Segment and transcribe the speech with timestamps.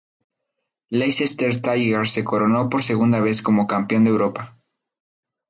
[0.89, 4.57] Leicester Tigers se coronó por segunda vez como Campeón de Europa.